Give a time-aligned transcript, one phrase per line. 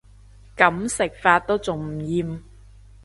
[0.57, 2.39] 噉食法都仲唔厭